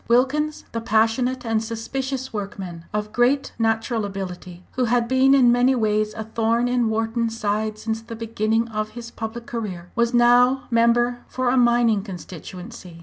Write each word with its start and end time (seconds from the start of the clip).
Wilkins, 0.07 0.65
the 0.71 0.81
passionate 0.81 1.45
and 1.45 1.63
suspicious 1.63 2.33
workman, 2.33 2.85
of 2.91 3.11
great 3.13 3.53
natural 3.59 4.03
ability, 4.03 4.63
who 4.71 4.85
had 4.85 5.07
been 5.07 5.35
in 5.35 5.51
many 5.51 5.75
ways 5.75 6.15
a 6.15 6.23
thorn 6.23 6.67
in 6.67 6.89
Wharton's 6.89 7.39
side 7.39 7.77
since 7.77 8.01
the 8.01 8.15
beginning 8.15 8.67
of 8.69 8.89
his 8.97 9.11
public 9.11 9.45
career, 9.45 9.91
was 9.95 10.11
now 10.11 10.63
member 10.71 11.19
for 11.27 11.49
a 11.49 11.55
mining 11.57 12.01
constituency. 12.01 12.99